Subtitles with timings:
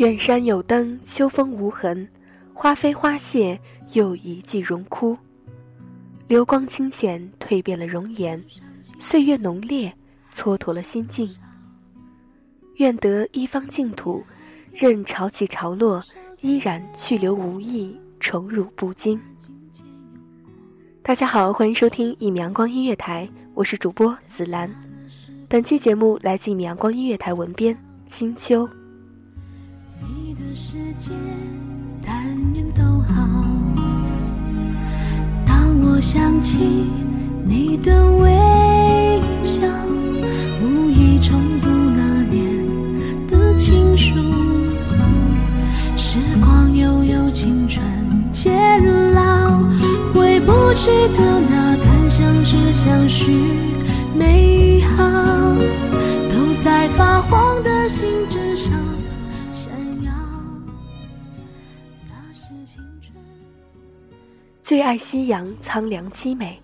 [0.00, 2.08] 远山有灯，秋风无痕，
[2.54, 3.60] 花飞花谢，
[3.92, 5.14] 又一季荣枯。
[6.26, 8.40] 流光清浅，蜕变了容颜；
[8.98, 9.94] 岁月浓烈，
[10.32, 11.28] 蹉跎了心境。
[12.76, 14.24] 愿得一方净土，
[14.72, 16.02] 任潮起潮落，
[16.40, 19.20] 依然去留无意，宠辱不惊。
[21.02, 24.74] 大家好，欢迎收听一米阳光音乐台，我是主播紫兰。
[25.46, 27.76] 本期节目来自一米阳光音乐台文编
[28.08, 28.66] 清秋。
[30.62, 31.10] 世界，
[32.04, 32.14] 但
[32.52, 33.26] 愿都好。
[35.46, 36.58] 当我想起
[37.46, 38.28] 你的微
[39.42, 39.62] 笑，
[40.62, 42.44] 无意重读那年
[43.26, 44.14] 的情书。
[45.96, 47.82] 时光悠悠，青春
[48.30, 48.52] 渐
[49.14, 49.62] 老，
[50.12, 53.32] 回不去的那段相知相许
[64.70, 66.56] 最爱夕阳苍凉凄美，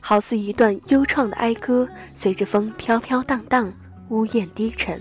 [0.00, 3.72] 好似一段幽怆的哀歌，随着风飘飘荡荡，
[4.08, 5.00] 呜咽低沉。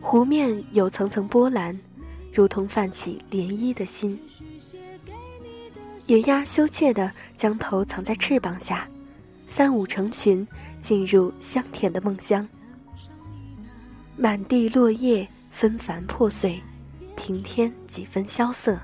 [0.00, 1.78] 湖面有层层波澜，
[2.32, 4.18] 如同泛起涟漪的心。
[6.06, 8.88] 野鸭羞怯地将头藏在翅膀下，
[9.46, 10.48] 三五成群
[10.80, 12.48] 进入香甜的梦乡。
[14.16, 16.58] 满地落叶纷繁破碎，
[17.14, 18.80] 平添几分萧瑟。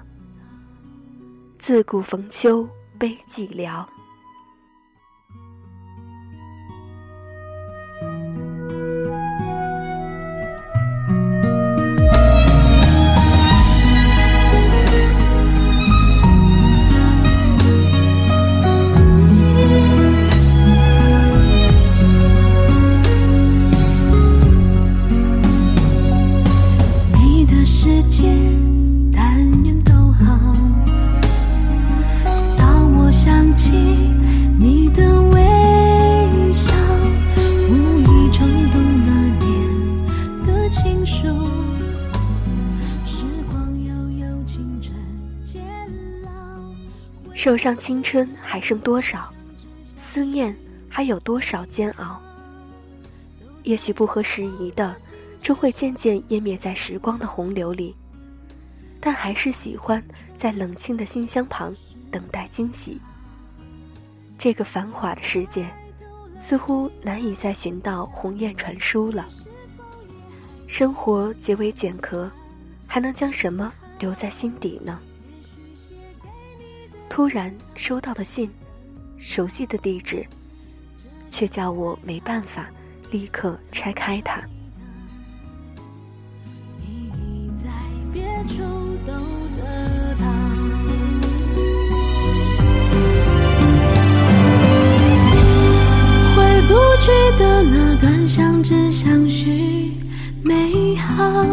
[1.61, 2.67] 自古逢秋
[2.99, 3.85] 悲寂寥。
[47.41, 49.33] 手上青春还剩多少？
[49.97, 50.55] 思念
[50.91, 52.21] 还有多少煎熬？
[53.63, 54.95] 也许不合时宜的，
[55.41, 57.97] 终会渐渐湮灭在时光的洪流里。
[59.01, 60.05] 但还是喜欢
[60.37, 61.75] 在冷清的信箱旁
[62.11, 63.01] 等待惊喜。
[64.37, 65.67] 这个繁华的世界，
[66.41, 69.27] 似乎难以再寻到鸿雁传书了。
[70.67, 72.31] 生活皆为茧壳，
[72.87, 75.01] 还能将什么留在心底呢？
[77.11, 78.49] 突然收到的信，
[79.19, 80.25] 熟悉的地址，
[81.29, 82.71] 却叫我没办法
[83.11, 84.41] 立刻拆开它。
[86.79, 87.69] 你在
[88.13, 88.63] 别处
[89.05, 89.13] 都
[89.57, 90.25] 得到。
[96.37, 99.93] 回不去的那段相知相许
[100.45, 101.45] 美好，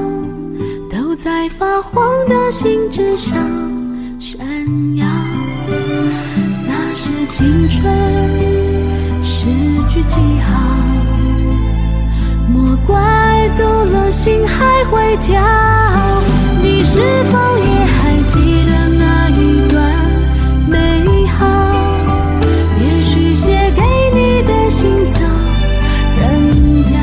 [0.88, 3.36] 都在发黄的信纸上
[7.38, 7.84] 青春
[9.24, 9.45] 诗
[9.88, 10.60] 句记号，
[12.51, 15.39] 莫怪读了心还会跳。
[16.63, 19.78] 你是否也还记得那一段
[20.68, 21.45] 美好？
[22.81, 23.84] 也许写给
[24.16, 25.19] 你的信早
[26.18, 26.98] 扔掉，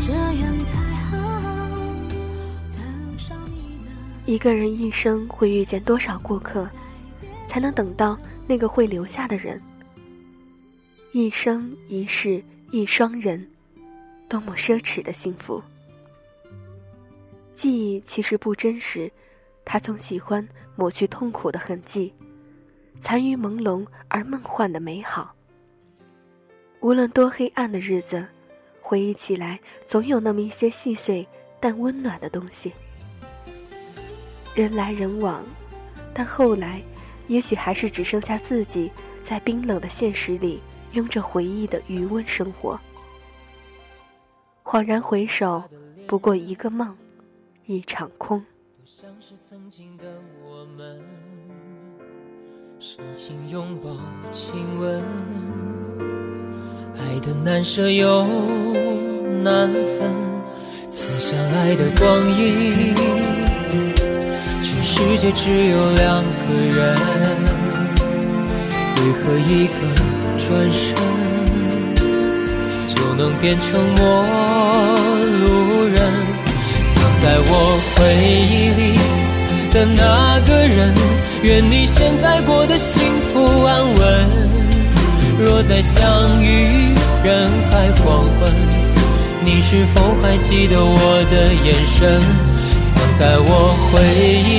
[0.00, 0.78] 这样才
[1.10, 1.18] 好。
[2.68, 2.78] 曾
[3.18, 3.90] 少你的。
[4.26, 6.68] 一个人一生会遇见多少过客，
[7.46, 9.60] 才能等到那个会留下的人？
[11.12, 13.48] 一生一世一双人，
[14.28, 15.62] 多么奢侈的幸福！
[17.54, 19.10] 记忆其实不真实，
[19.64, 22.12] 它总喜欢抹去痛苦的痕迹，
[23.00, 25.34] 残余朦胧而梦幻的美好。
[26.80, 28.26] 无论多黑暗的日子，
[28.82, 31.26] 回忆起来总有那么一些细碎
[31.58, 32.72] 但温暖的东西。
[34.54, 35.44] 人来人往，
[36.12, 36.82] 但后来，
[37.28, 38.90] 也许还是只剩下自己
[39.22, 40.60] 在冰冷的现实里，
[40.92, 42.78] 拥着回忆的余温生活。
[44.64, 45.62] 恍然回首，
[46.06, 46.96] 不过一个梦，
[47.66, 48.44] 一场空。
[48.84, 50.04] 像是曾经的
[50.44, 51.00] 我们，
[52.78, 53.90] 深情拥抱、
[54.30, 55.02] 亲吻，
[56.96, 58.24] 爱的难舍又
[59.42, 60.12] 难分，
[60.88, 62.94] 曾相爱的光阴，
[64.62, 66.55] 全世界只有两个
[69.26, 69.72] 和，一个
[70.38, 70.94] 转身
[72.86, 74.24] 就能变成陌
[75.42, 75.98] 路人？
[76.94, 77.52] 藏在我
[77.92, 77.96] 回
[78.46, 78.80] 忆里
[79.74, 80.94] 的那个人，
[81.42, 83.02] 愿你现在过得幸
[83.32, 84.00] 福安稳。
[85.38, 86.00] 若再相
[86.40, 86.94] 遇
[87.24, 88.54] 人海黄昏，
[89.44, 92.22] 你是否还记得我的眼神？
[92.86, 94.00] 藏在我回
[94.48, 94.55] 忆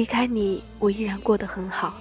[0.00, 2.00] 离开你，我依然过得很好。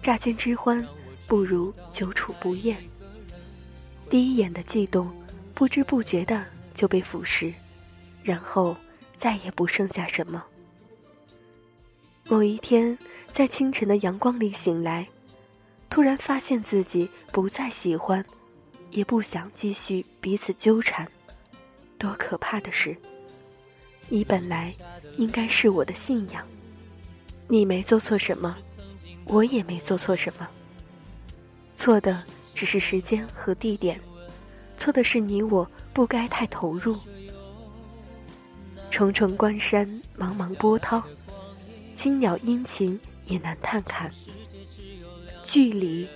[0.00, 0.82] 乍见之欢，
[1.26, 2.78] 不如久处不厌。
[4.08, 5.12] 第一眼的悸动，
[5.52, 6.42] 不知不觉的
[6.72, 7.52] 就被腐蚀，
[8.22, 8.74] 然后
[9.18, 10.42] 再也不剩下什么。
[12.24, 12.98] 某一天，
[13.32, 15.06] 在清晨的阳光里醒来，
[15.90, 18.24] 突然发现自己不再喜欢，
[18.92, 21.06] 也不想继续彼此纠缠。
[21.98, 22.96] 多可怕的事！
[24.08, 24.74] 你本来
[25.18, 26.48] 应该是我的信仰，
[27.48, 28.56] 你没做错什么，
[29.24, 30.46] 我也没做错什么。
[31.74, 32.22] 错的
[32.54, 33.98] 只是时间和地点，
[34.76, 36.94] 错的是你我不该太投入。
[38.90, 39.86] 重重关山，
[40.16, 41.02] 茫茫波涛，
[41.94, 44.10] 青鸟殷勤也难探看。
[45.42, 46.06] 距离，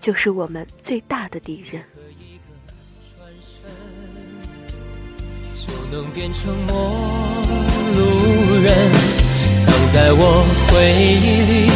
[0.00, 1.82] 就是我们最大的敌人。
[5.54, 6.74] 就能变成陌
[7.94, 9.17] 路人。
[9.92, 11.66] 在我回忆里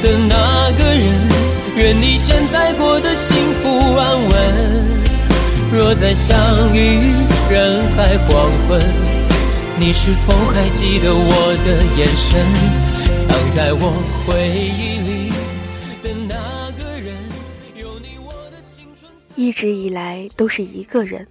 [0.00, 1.02] 的那个人，
[1.76, 4.30] 愿你现在过得幸福安稳。
[5.72, 6.36] 若再相
[6.74, 7.12] 遇
[7.50, 8.80] 人海黄昏，
[9.78, 12.40] 你是否还记得我的眼神？
[13.18, 13.92] 藏在我
[14.24, 15.32] 回忆里
[16.02, 17.14] 的那个人，
[17.76, 19.10] 有你我的青春。
[19.34, 21.26] 一直以来都是一个人，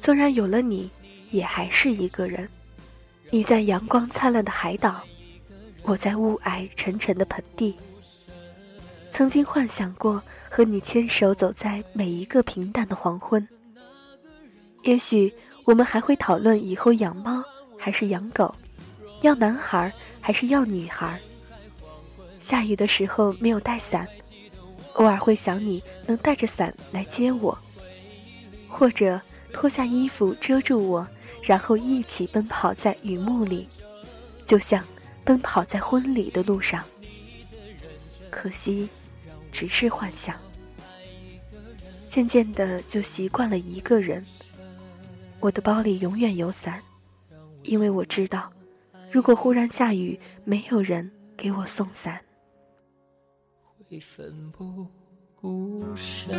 [0.00, 0.90] 纵然有了你，
[1.30, 2.48] 也还是一个人。
[3.30, 5.02] 你在阳光灿烂的海岛，
[5.82, 7.76] 我在雾霭沉沉的盆地。
[9.10, 13.46] 曾经幻想过和你牵手走在每一个平淡的黄昏。
[14.82, 15.32] 也许
[15.64, 17.44] 我们还会讨论以后养猫
[17.76, 18.54] 还是养狗，
[19.20, 21.20] 要男孩还是要女孩。
[22.40, 24.08] 下雨的时候没有带伞，
[24.94, 27.58] 偶尔会想你能带着伞来接我，
[28.68, 29.20] 或者
[29.52, 31.06] 脱下衣服遮住我，
[31.42, 33.66] 然后一起奔跑在雨幕里，
[34.44, 34.84] 就像
[35.24, 36.84] 奔跑在婚礼的路上。
[38.30, 38.88] 可惜，
[39.50, 40.36] 只是幻想。
[42.08, 44.24] 渐渐的就习惯了一个人。
[45.40, 46.82] 我的包里永远有伞，
[47.62, 48.50] 因为我知道，
[49.12, 52.20] 如果忽然下雨，没有人给我送伞。
[53.88, 54.86] 会奋不
[55.36, 56.34] 顾身。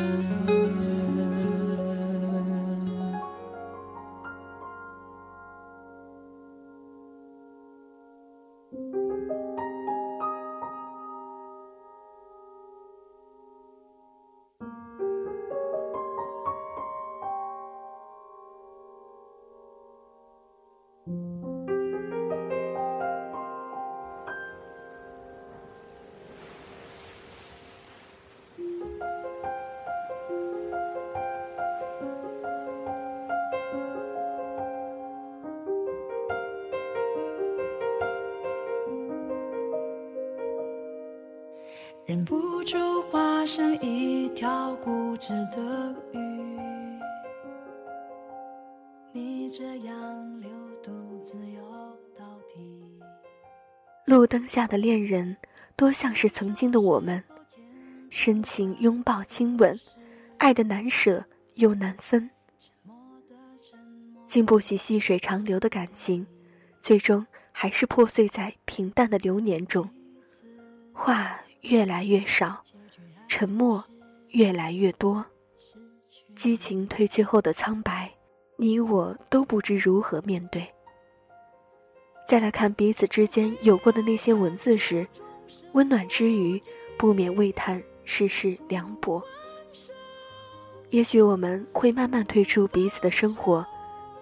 [42.30, 42.78] 不住
[43.10, 46.20] 化身一条固执的鱼。
[49.12, 50.48] 你这样流
[50.84, 50.92] 独
[51.24, 51.60] 自游
[52.16, 52.88] 到底。
[54.06, 55.36] 路灯下的恋人，
[55.76, 57.24] 多像是曾经的我们，
[58.12, 59.76] 深情拥抱亲吻，
[60.38, 62.30] 爱的难舍又难分，
[64.28, 66.28] 经不起细水长流的感情，
[66.80, 69.90] 最终还是破碎在平淡的流年中。
[70.94, 72.64] 话越来越少，
[73.28, 73.84] 沉默
[74.30, 75.26] 越来越多，
[76.36, 78.12] 激情褪去后的苍白，
[78.58, 80.68] 你我都不知如何面对。
[82.28, 85.08] 再来看彼此之间有过的那些文字时，
[85.74, 86.62] 温暖之余，
[86.98, 89.22] 不免喟叹世事凉薄。
[90.92, 93.66] 也许我们会慢慢退出彼此的生活，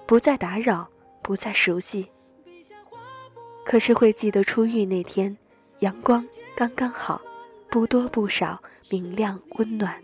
[0.05, 0.89] 不再打扰，
[1.21, 2.09] 不再熟悉。
[3.65, 5.37] 可是会记得初遇那天，
[5.79, 6.25] 阳光
[6.55, 7.21] 刚刚好，
[7.69, 10.01] 不多不少，明亮温暖。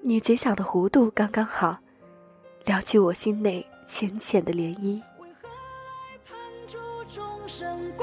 [0.00, 1.78] 你嘴角的弧度刚刚好，
[2.64, 5.02] 撩起我心内浅浅的涟漪。
[5.20, 5.48] 为何
[7.64, 7.95] 爱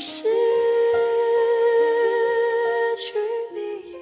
[0.00, 0.24] 失
[2.96, 3.18] 去
[3.52, 3.94] 你。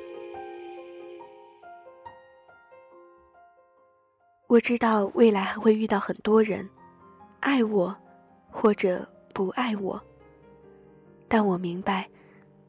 [4.47, 6.69] 我知道未来还会遇到很多人，
[7.41, 7.95] 爱我，
[8.49, 10.01] 或者不爱我。
[11.27, 12.09] 但我明白，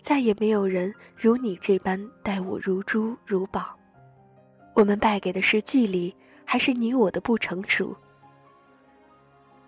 [0.01, 3.77] 再也没有人如你这般待我如珠如宝。
[4.73, 7.95] 我们败给的是距离，还是你我的不成熟？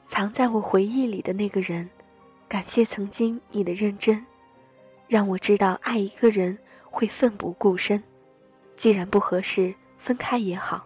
[0.08, 1.88] 藏在我回忆里的那个人，
[2.52, 4.26] 感谢曾经你的认真，
[5.08, 8.04] 让我知道爱一个人会奋不顾身。
[8.76, 10.86] 既然不合适，分开也好。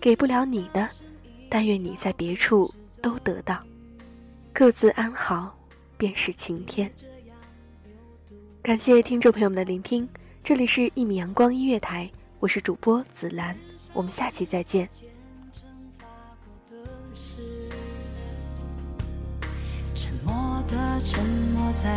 [0.00, 0.90] 给不了你的，
[1.48, 2.68] 但愿你在别处
[3.00, 3.62] 都得到，
[4.52, 5.56] 各自安好，
[5.96, 6.92] 便是晴天。
[8.60, 10.08] 感谢听众朋友们的聆听，
[10.42, 12.10] 这里是《一米阳光音乐台》，
[12.40, 13.56] 我是主播紫兰，
[13.92, 14.88] 我们下期再见。
[20.68, 21.88] 的沉没在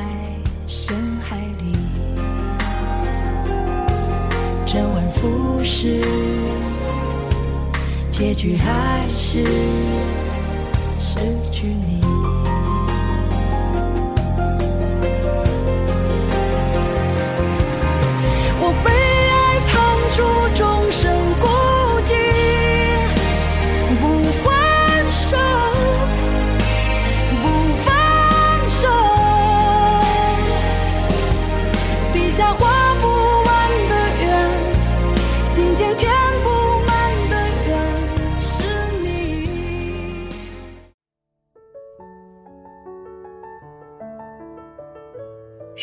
[0.67, 1.71] 深海里，
[4.65, 6.01] 周而复始，
[8.11, 9.43] 结局还是
[10.99, 11.19] 失
[11.51, 12.24] 去你。